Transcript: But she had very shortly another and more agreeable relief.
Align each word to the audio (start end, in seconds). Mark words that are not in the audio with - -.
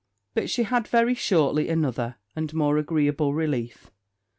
But 0.33 0.49
she 0.49 0.63
had 0.63 0.87
very 0.87 1.13
shortly 1.13 1.69
another 1.69 2.15
and 2.35 2.51
more 2.55 2.79
agreeable 2.79 3.35
relief. 3.35 3.91